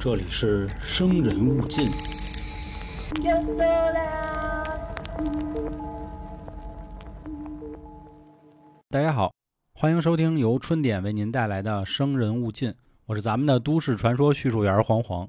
[0.00, 1.86] 这里是生人勿近。
[8.88, 9.32] 大家好，
[9.74, 12.70] 欢迎收听由春点为您带来的《生人勿近》，
[13.06, 15.28] 我是咱们的都市传说叙述员黄黄。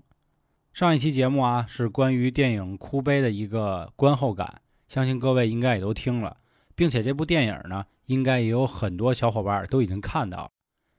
[0.74, 6.38] 上一期节目啊，是关于电影《哭悲》的一个观后感，相信各位应该也都听了，
[6.76, 10.50] 并且这部电影呢，应该也有很多小伙伴都已经看到了。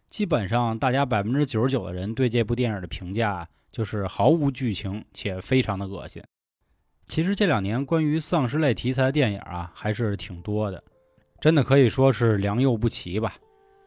[0.09, 6.23] 基本上，大家百分之九十九的人对这部电影的评价就是毫无剧情且非常的恶心。
[7.07, 10.83] 其实这两年关于丧尸类题材的电影啊，还是挺多的，
[11.41, 13.35] 真的可以说是良莠不齐吧。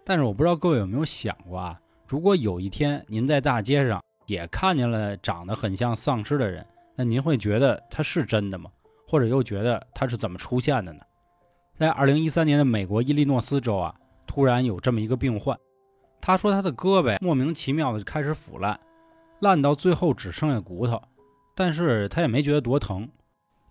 [0.05, 6.65] 但是我不知道各位有没有想过啊，如果有一天您在大街上也看见了长得很像丧尸的人，
[6.95, 8.69] 那您会觉得他是真的吗？
[9.07, 10.99] 或者又觉得他是怎么出现的呢？
[11.75, 13.95] 在二零一三年的美国伊利诺斯州啊，
[14.27, 15.57] 突然有这么一个病患。
[16.21, 18.79] 他说他的胳膊莫名其妙的就开始腐烂，
[19.39, 21.01] 烂到最后只剩下骨头，
[21.55, 23.09] 但是他也没觉得多疼。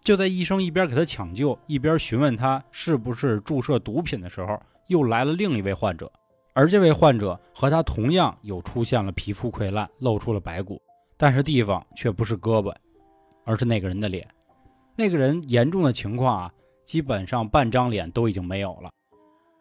[0.03, 6.11] 就在医生一边给他抢救，一边询问他是不是注射毒品的时候，又来了另一位患者，
[6.55, 10.81] 而这位患者和他同样有出现了皮肤溃烂，露出了白骨，
[11.17, 12.75] 但是地方却不是胳膊，
[13.45, 14.27] 而是那个人的脸。
[14.97, 18.91] 那个人严重的情况啊，基本上半张脸都已经没有了。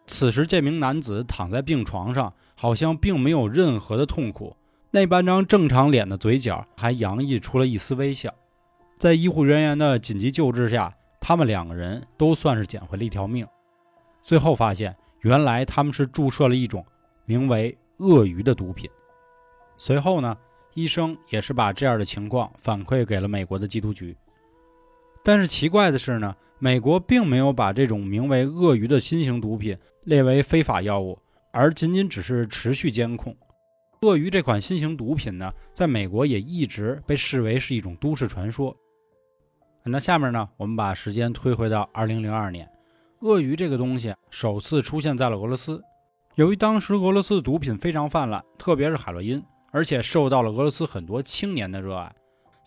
[0.06, 4.56] 此时，这名男子躺在病床上，好像并没有任何的痛苦，
[4.90, 8.34] 那半张正常脸的嘴角还洋溢出了一丝微笑。
[8.98, 13.46] 在医护人员的紧急救治下，他们两个人都算是捡回了一条命。
[14.22, 16.84] 最后发现，原来他们是注射了一种
[17.24, 18.90] 名为鳄鱼的毒品。
[19.76, 20.36] 随后呢，
[20.74, 24.16] 医生也是把这样的情况反馈给了美国的缉毒局。
[25.22, 29.76] 但是奇怪的是呢，美国并没有把这种名为鳄鱼的新型毒品。
[30.04, 31.16] 列为非法药物，
[31.52, 33.36] 而仅仅只是持续监控。
[34.00, 38.74] 鳄鱼这款新型毒品呢，在美国也一直被视为是一种都市传说。
[39.84, 42.66] 那下面呢，我们把时间推回到2002年，
[43.20, 45.82] 鳄鱼这个东西首次出现在了俄罗斯。
[46.36, 52.10] 由于当时俄罗斯的毒品非常泛滥，特别是海洛因，而且受到了俄罗斯很多青年的热爱，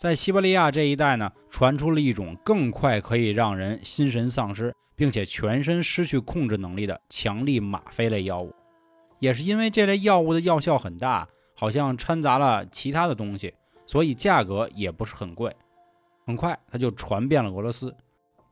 [0.04, 4.74] 在西伯利亚这一带呢，传出了一种更快可以让人心神丧失。
[4.96, 8.54] 并且全身失去控制能力的强力吗啡类药物，
[9.18, 11.26] 也是因为这类药物的药效很大，
[11.56, 13.54] 好像掺杂了其他的东西，
[13.86, 15.50] 所以价格也不是很贵。
[16.26, 17.96] 很快，它就传遍了俄罗斯。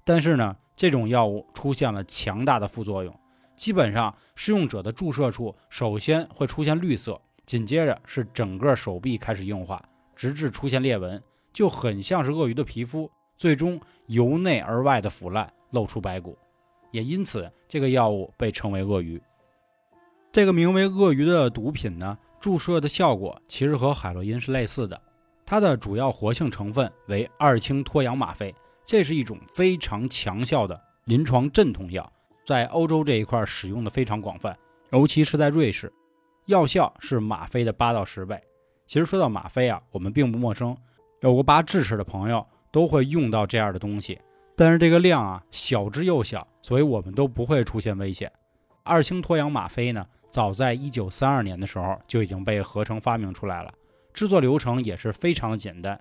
[0.04, 3.14] 但是呢，这种药物出现了强大的副作用，
[3.54, 9.80] 基本上使用者的注射处首先会出现绿色，紧接着是整个手臂开始硬化，
[10.16, 15.52] 直至出现裂纹，就很像是鳄鱼的皮肤，最终由内而外的腐烂。
[15.72, 16.36] 露出白骨，
[16.90, 19.18] 也因此这个药物被称为鳄鱼。
[20.30, 25.00] 这个名为鳄鱼的毒品呢，注射的效果其实和海洛因是类似的。
[25.46, 32.12] 它的主要活性成分为二氢脱氧吗啡，这是一种非常强效的临床镇痛药，
[32.44, 34.54] 在欧洲这一块使用的非常广泛，
[34.90, 35.90] 尤其是在瑞士，
[36.44, 38.38] 药效是吗啡的八到十倍。
[38.84, 40.76] 其实说到吗啡啊，我们并不陌生，
[41.22, 44.20] 有过拔智齿的朋友都会用到这样的东西。
[44.56, 48.30] 但是这个量啊，小之又小，所以我们都不会出现危险。
[48.82, 53.72] 二氢脱氧吗啡呢，早在一九三二年的时候就已经被合成发明出来了，
[54.12, 55.98] 制作流程也是非常的简单。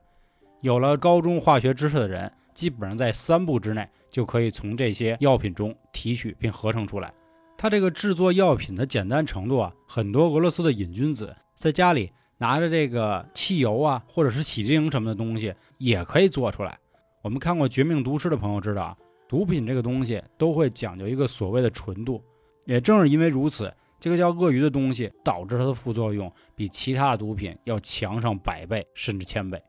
[0.62, 7.14] 有了高中化学知识的人，基本上在三步之内就可以从这些药品中提取并合成出来。
[7.58, 12.12] 它这个制作药品的简单程度啊，很多俄罗斯的瘾君子在家里
[12.42, 16.76] 拿着这个汽油啊，或者是洗洁精什么的东西，也可以做出来。
[17.22, 18.98] 我们看过《绝命毒师》的朋友知道啊，
[19.30, 22.20] 毒品这个东西都会讲究一个所谓的纯度。
[22.66, 29.62] 也正是因为如此，这个叫鳄鱼的东西导致它的副作用比其他的毒品要强上百倍甚至千倍。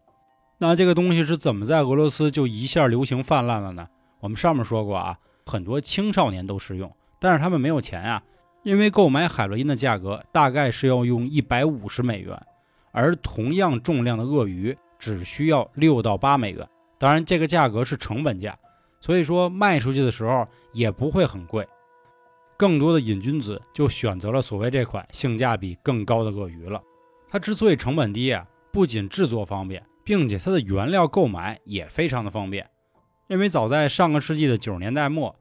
[0.57, 3.87] 那这个东西是怎么在俄罗斯就一下流行泛滥了呢？
[4.21, 6.91] 我们上面说过啊，很多青少年都使用，
[7.21, 8.23] 但是他们没有钱啊，
[8.63, 12.41] 因为购买海洛因的价格大概是要用一百五十美元，
[12.93, 16.69] 而同样重量的鳄鱼只需要六到八美元。
[16.99, 18.57] 当然，这个价格是成本价，
[19.01, 21.67] 所以说卖出去的时候也不会很贵。
[22.57, 26.81] 更多的瘾君子就选择了所谓这款性价比更高的鳄鱼了。
[27.29, 32.69] 它之所以成本低啊，不仅制作方便，并且它的原料购买也非常的方便。
[33.27, 35.35] 因为早在上个世纪的九十年代末，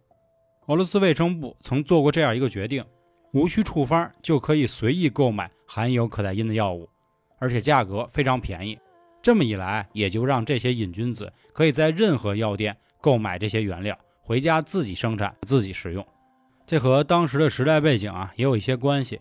[0.67, 2.83] 俄罗斯卫生部曾做过这样一个决定：
[3.33, 6.89] 无需处方就可以随意购买含有可待因的药物，
[7.41, 8.79] 而且价格非常便宜。
[9.21, 16.05] 这么一来，也就让这些瘾君子可以在任何药店购买这些原料，回家自己生产、自己食用。
[16.65, 19.19] 这和当时的时代背景啊也有一些关系，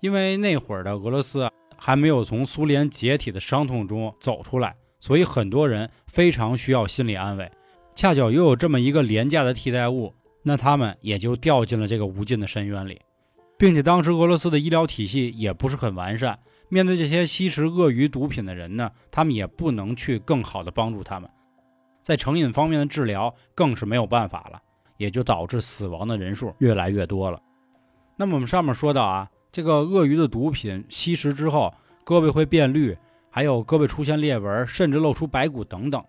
[0.00, 7.50] 因为那会儿的俄罗斯，还没有从苏联解体的伤痛中走出来，所以很多人非常需要心理安慰。
[7.94, 13.00] 恰巧又有这么一个廉价的替代物，那他们也就掉进了这个无尽的深渊里。
[13.58, 16.38] 并且当时俄罗斯的医疗体系也不是很完善，
[16.68, 21.28] 面对这些吸食鳄鱼毒品的人呢，他们也不能去更好的帮助他们，
[22.00, 24.60] 在成瘾方面的治疗更是没有办法了，
[24.96, 27.40] 也就导致死亡的人数越来越多了。
[28.16, 31.74] 那么我们上面说到啊，这个鳄鱼的毒品吸食之后，
[32.04, 32.96] 胳膊会变绿，
[33.28, 36.04] 还有胳膊出现裂纹，甚至露出白骨等等。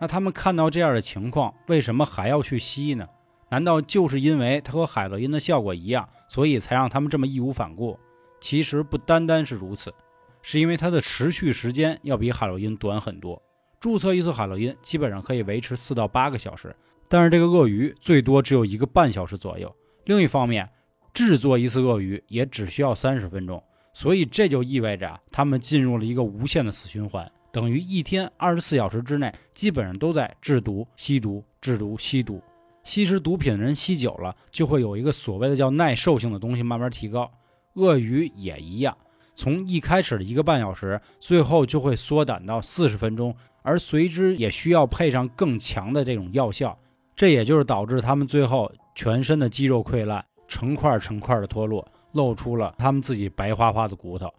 [0.00, 3.08] 那他们看到这样的情况，为什么还要去吸呢？
[3.52, 7.98] 难道就是因为它和海洛因的效果一样，所以才让他们这么义无反顾？
[8.40, 9.92] 其实不单单是如此，
[10.40, 13.42] 是因为它的持续时间要比海洛因短很多。
[13.78, 16.74] 注册一次海洛因基本上可以维持四到八个小时，
[17.08, 19.70] 但是这个鳄鱼最多只有一个半小时左右。
[20.06, 20.66] 另一方面，
[21.12, 23.62] 制作一次鳄鱼也只需要三十分钟，
[23.92, 32.42] 所以这就意味着他们进入了一个无限的死循环，等于一天二十四小时之内基本上都在制毒、吸毒、制毒、吸毒。
[32.82, 37.30] 吸食毒品的人吸久了，就会有一个所谓的叫耐受性的东西慢慢提高。
[37.74, 38.96] 鳄鱼也一样，
[39.34, 46.78] 从一开始的一个半小时，最后就会缩短到四十分钟，而随之也需要配上更强的这种药效。
[47.14, 54.32] 这也就是导致他们最后全身的肌肉溃烂，成块成块的脱落，露出了他们自己白花花的骨头。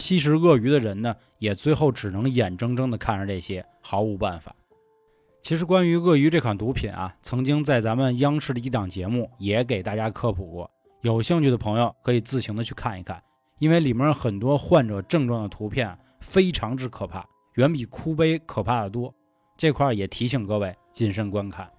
[0.00, 4.54] 吸食鳄鱼的人呢，也最后只能眼睁睁地看着这些，毫无办法。
[5.46, 10.68] 其实关于鳄鱼这款毒品啊，曾经在咱们央视的一档节目也给大家科普过，
[11.02, 13.22] 有兴趣的朋友可以自行的去看一看，
[13.60, 19.14] 因为里面很多患者症状的图片非常之可怕，远比哭悲可怕的多。
[19.56, 21.70] 这块也提醒各位谨慎观看。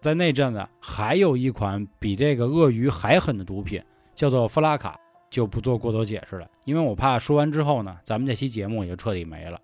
[0.00, 3.84] 在那阵子还有一款比这个鳄鱼还狠的毒品，
[4.14, 4.98] 叫做弗拉卡，
[5.28, 9.60] 就不做过多解释了，因为我怕说完之后呢，咱们这期节目也就彻底没了。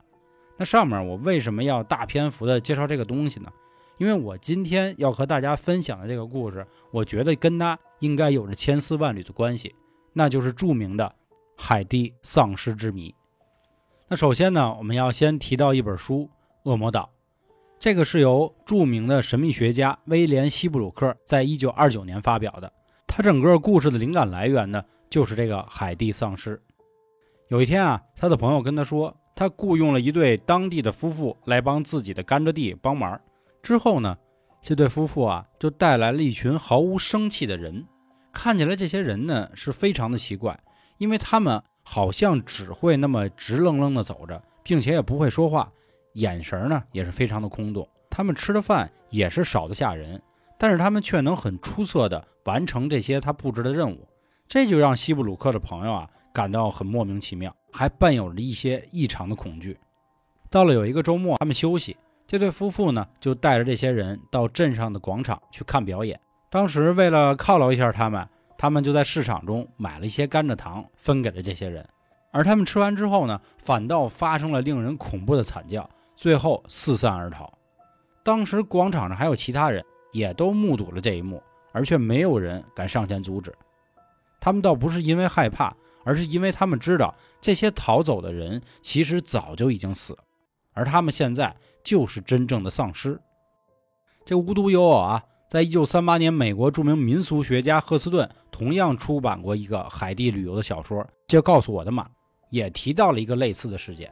[0.58, 3.48] 那上面我为什么要大篇幅的介绍这个东西呢？
[3.96, 9.74] 因为我今天要和大家分享的这个故事，我觉得跟它应该有着千丝万缕的关系，
[10.12, 11.14] 那就是著名的
[11.56, 13.14] 海地丧尸之谜。
[14.08, 16.28] 那首先呢，我们要先提到一本书
[16.70, 17.10] 《恶魔岛》，
[17.78, 22.72] 这个是由著名的神秘学家威廉·西布鲁克在一九二九年发表的。
[23.06, 26.60] 他整个故事的灵感来源呢，就是这个海地丧尸。
[27.48, 29.16] 有一天啊，他的朋友跟他说。
[29.38, 33.20] 他雇佣了一对当地的夫妇来帮自己的甘蔗地帮忙。
[33.62, 34.18] 之后呢，
[34.60, 37.86] 这对夫妇啊就带来了一群毫无生气的人。
[38.32, 40.58] 看起来这些人呢是非常的奇怪，
[40.96, 45.70] 因为他们好像只会那么直愣愣的走着，并且也不会说话，
[46.14, 47.88] 眼神呢也是非常的空洞。
[48.10, 50.20] 他们吃的饭也是少得吓人，
[50.58, 54.08] 但是他们却能很出色的完成这些他布置的任务。
[54.48, 57.54] 这就让西布鲁克的朋友啊感到很莫名其妙。
[57.72, 59.78] 还伴有着一些异常的恐惧。
[60.50, 66.18] 到了有一个周末，他们休息，这对夫妇呢就带着这些人到镇上的广场去看表演。
[66.50, 68.26] 当时为了犒劳一下他们，
[68.56, 71.86] 他们就在市场中买了一些甘蔗糖分给了这些人。
[72.30, 77.52] 而他们吃完之后呢，反倒发生了令人恐怖的惨叫，最后四散而逃。
[78.22, 81.42] 当时广场上还有其他人，也都目睹了这一幕，
[81.72, 83.54] 而却没有人敢上前阻止。
[84.40, 85.74] 他们倒不是因为害怕。
[86.08, 90.20] 而是因为他们知道这些逃走的人其实早就已经死了，
[90.72, 91.54] 而他们现在
[91.84, 93.20] 就是真正的丧尸。
[94.24, 102.04] 这无独有偶啊，在一九三八年，美国著名民俗学家赫斯顿同样出版过一个海地旅游的小说，叫《告诉我的马》，
[102.48, 104.10] 也提到了一个类似的事件。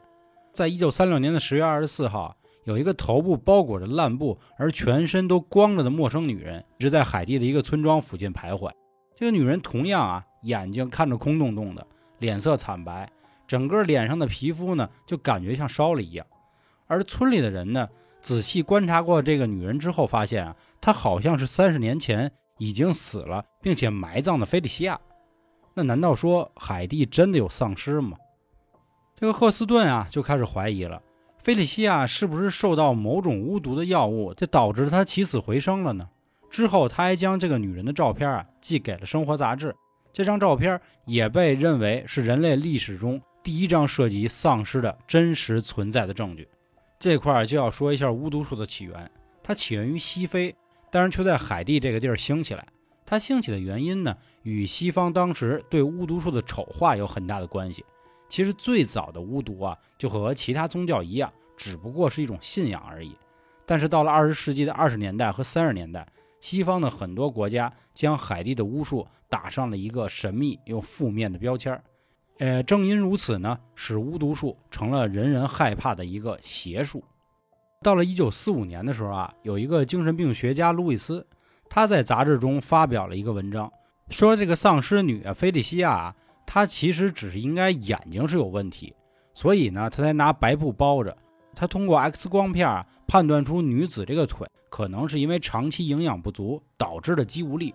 [0.52, 8.70] 在一九三六年的十月二十四号，有一个头部包裹着烂布而全身都光着的陌生女人，一直在海地的一个村庄附近徘徊。
[9.16, 10.22] 这个女人同样啊。
[10.42, 11.84] 眼睛看着空洞洞的，
[12.18, 13.08] 脸色惨白，
[13.46, 16.26] 整个脸上的皮肤呢，就感觉像烧了一样。
[16.86, 17.88] 而村里的人呢，
[18.20, 24.98] 仔细观察过这个女人之后，发现啊，她好像是三十年前已经死了，并且埋葬的菲利西亚。
[25.74, 28.16] 那难道说海地真的有丧尸吗？
[29.14, 31.02] 这个赫斯顿啊，就开始怀疑了，
[31.38, 36.08] 菲利西亚是不是受到某种巫毒的药物，就导致她起死回生了呢？
[36.48, 39.74] 之后，他还将这个女人的照片啊，寄给了生活杂志。
[40.16, 46.48] 这张照片也被认为是人类历史中第一张涉及丧尸的真实存在的证据。
[46.98, 49.10] 这块就要说一下巫毒术的起源，
[49.42, 50.56] 它起源于西非，
[50.90, 52.66] 但是却在海地这个地儿兴起来。
[53.04, 57.84] 它兴起的原因呢，与西方当时对巫毒术的丑化有很大的关系。
[58.26, 63.14] 其实最早的巫毒啊，就和其他宗教一样，只不过是一种信仰而已。
[63.66, 66.08] 但是到了二十世纪的二十年代和三十年代。
[66.40, 71.82] 西方的很多国家将海地的巫术打上了一个神秘又负面的标签
[72.38, 77.02] 呃，正因如此呢，使巫毒术成了人人害怕的一个邪术。
[77.82, 81.26] 到了一九四五年的时候啊，有一个精神病学家路易斯，
[81.68, 83.72] 他在杂志中发表了一个文章，
[84.10, 86.16] 说这个丧尸女啊，菲利西亚啊，
[86.46, 88.94] 她其实只是应该眼睛是有问题，
[89.32, 91.16] 所以呢，她才拿白布包着。
[91.56, 97.74] 他通过 X 光片，判断出女子这个腿可能是因为长期营养不足导致的肌无力。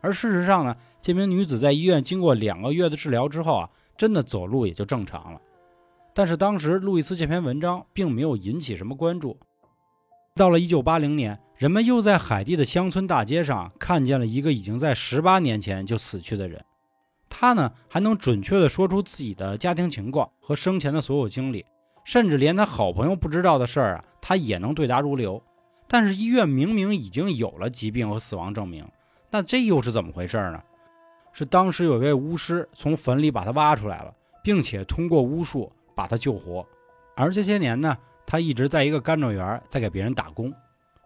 [0.00, 3.68] 而事实上呢，这名女子在医院经过两个月的治疗之后啊。
[3.96, 5.40] 真的走路也就正常了，
[6.12, 9.38] 但是当时路易斯这篇文章并没有引起什么关注。
[10.34, 16.64] 到了1980年，人们又在海地的乡村大街上看见了一个已经在18年前就死去的人，
[17.30, 21.64] 他呢还能准确地说出自己的家庭情况和生前的所有经历，
[22.04, 25.42] 甚至连他好朋友不知道的事儿啊，他也能对答如流。
[25.88, 28.86] 但是医院明明已经有了疾病和死亡证明，
[29.30, 30.62] 那这又是怎么回事呢？
[31.32, 36.64] 是当时有一位巫师从坟里把他挖出来了，并且通过巫术把他救活。
[37.16, 37.96] 而这些年呢，
[38.26, 40.52] 他一直在一个甘蔗园在给别人打工。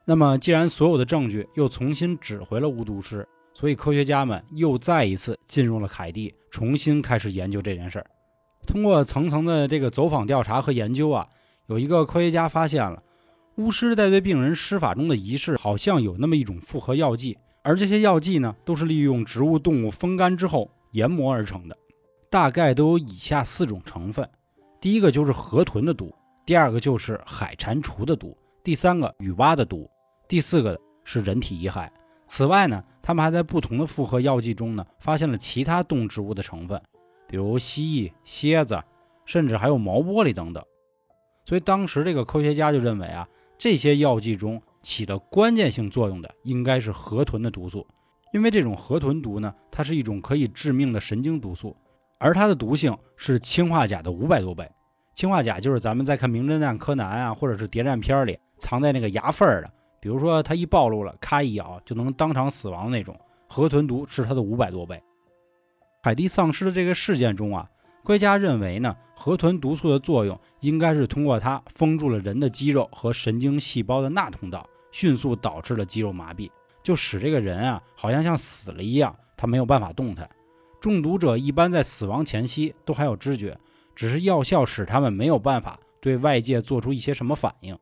[0.05, 8.07] 那么，既然所有的证据又重新指回了巫毒师，所以科学家们又再一次进入了凯蒂，重新开始研究这件事儿。
[8.69, 11.27] 通过层层的这个走访调查和研究啊，
[11.69, 13.03] 有一个科学家发现了，
[13.57, 17.39] 巫师在对病人施法中的仪式好像有那么一种复合药剂。
[17.63, 21.75] 而这些药剂呢，都是利用植物、动物风干之后研磨而成的，
[22.31, 24.29] 大概都有以下四种成分：
[24.83, 29.89] 第一个就是河豚的毒，第二个就是海蟾蜍的毒，第三个雨蛙的毒，
[30.29, 31.89] 第四个是人体遗骸。
[32.27, 36.81] 此外呢，他们还在不同的复合药剂中呢，发现了其他动植物的成分，
[37.29, 38.83] 比如蜥蜴、蝎子，
[39.25, 40.65] 甚至还有毛玻璃等等。
[41.45, 44.61] 所以当时这个科学家就认为啊，这些药剂中。
[44.81, 47.87] 起了关键性作用的应该是河豚的毒素，
[48.33, 51.77] 因为这种河豚毒呢，它是一种可以致命的神经毒素，
[52.19, 54.71] 而它的毒性是氰化钾的五百多倍。
[55.15, 59.71] 氰化钾就是咱们在看《名侦探柯南》啊，或者是谍战片里藏在那个牙缝儿的，
[60.01, 63.19] 比如说它一暴露了，咔一咬就能当场死亡的那种。
[63.49, 65.03] 河豚毒是它的五百多倍。
[66.09, 67.69] 海地丧尸的这个事件中啊。
[68.03, 76.51] 科学家认为呢，河豚毒素的作用应该是通过它封住了人的肌肉和神经细胞的钠通道，迅速导致了肌肉麻痹，
[76.83, 80.27] 就使这个人啊好像像死了一样，他没有办法动弹。
[80.81, 83.55] 中毒者一般在死亡前夕都还有知觉，
[83.95, 87.79] 只是药效使他们没有办法对外界做出一些什么反应。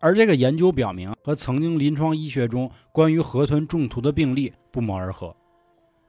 [0.00, 5.34] 而这个研究表明，和曾经临床医学中关于河豚中毒的病例不谋而合。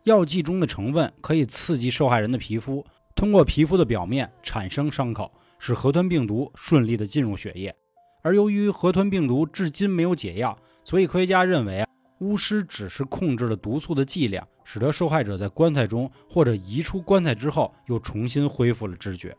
[0.04, 2.86] 药剂中的成分可以刺激受害人的皮肤。
[3.16, 7.76] 通过皮肤的表面产生伤口，使河豚病毒顺利的进入血液。
[8.24, 11.88] 而由于河豚病毒至今没有解药，所以科学家认为啊，
[12.20, 19.36] 巫师只是控制了毒素的剂量，使得受害者在棺材中或者移出棺材之后又重新恢复了知觉。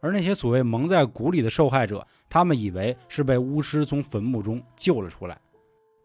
[0.00, 5.40] 而那些所谓蒙在鼓里的受害者，他们以为是被巫师从坟墓中救了出来。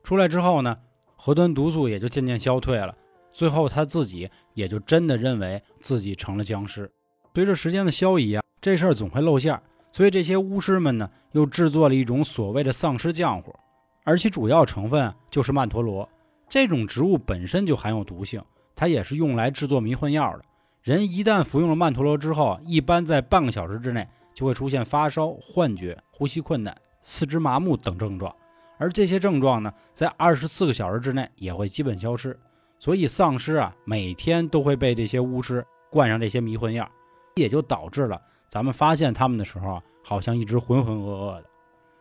[0.04, 0.78] 出来之后呢，
[1.16, 2.96] 河豚毒素也就渐渐消退了，
[3.38, 6.91] 最后他自己也就真的认为自己成了僵尸。
[7.36, 13.56] 随着时间的消移啊，这事儿总会露馅儿，所以这些巫师们呢，又制作了一种所谓的丧尸浆糊，
[14.03, 16.10] 而其主要成分就是曼陀罗。
[16.50, 18.44] 这种植物本身就含有毒性，
[18.75, 20.44] 它也是用来制作迷幻药的。
[20.82, 28.36] 人一旦服用了曼陀罗之后，一般在半个小时之内就会出现发烧、幻觉、呼吸困难、四肢麻木等症状，
[28.79, 32.36] 而这些症状呢，在二十四个小时之内也会基本消失。
[32.79, 36.89] 所以丧尸啊，每天都会被这些巫师灌上这些迷魂药。
[37.36, 38.19] 也就导致了
[38.50, 41.46] 咱们发现他们的时候啊，好像一直浑浑噩噩的。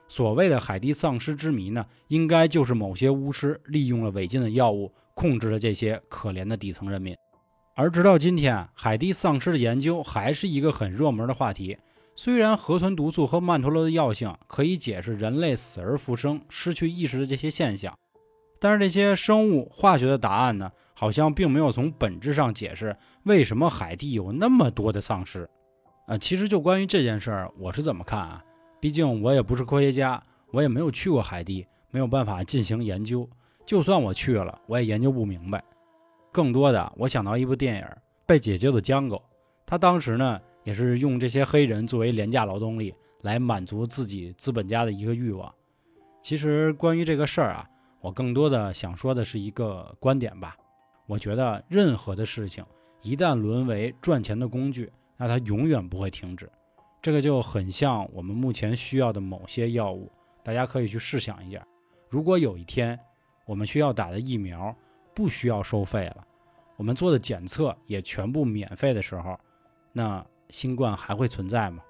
[0.09, 7.15] 所谓的海地丧尸之谜呢，应该就是某些巫师利用了违禁的药物，控制了这些可怜的底层人民。
[7.75, 11.77] 而直到今天，海地丧尸的研究还是一个很热门的话题。
[12.15, 17.95] 虽然河豚毒素和曼陀罗的药性可以解释人类死而复生、失去意识的这些现象，
[18.59, 20.71] 但是这些生物化学的答案呢？
[20.99, 25.47] 好像并没有从本质上解释为什么海地有那么多的丧尸，
[26.07, 28.43] 啊，其实就关于这件事儿，我是怎么看啊？
[28.81, 30.23] 毕竟我也不是科学家，
[30.53, 33.29] 我也没有去过海地，没有办法进行研究。
[33.67, 35.63] 就算我去了，我也研究不明白。
[36.33, 37.83] 更多的，我想到一部电影
[38.25, 39.17] 《被解救的江狗》，
[39.67, 45.53] 他当时呢也是用这些黑人作为廉价劳动力来满足自己资本家的一个欲望。
[46.23, 47.69] 其实关于这个事儿啊，
[48.01, 50.57] 我更多的想说的是一个观点吧。
[51.07, 52.65] 我觉得任何的事情
[53.03, 56.51] 一旦沦为赚钱的工具，那它永远不会停止。
[57.01, 60.11] 这个就很像我们目前需要的某些药物，
[60.43, 61.65] 大家可以去试想一下：
[62.09, 62.99] 如果有一天
[63.45, 64.75] 我们需要打的疫苗
[65.15, 66.27] 不需要收费了，
[66.77, 69.39] 我们做的检测也全部免费的时候，
[69.93, 71.83] 那新冠还会存在吗？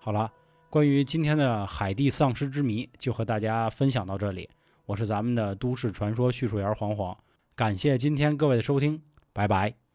[0.00, 0.32] 好了，
[0.68, 4.48] 关于今天的海地丧尸之谜，就和大家分享到这里。
[4.88, 7.14] 我是咱们的都市传说叙述员黄黄，
[7.54, 9.02] 感谢今天各位的收听，
[9.34, 9.87] 拜拜。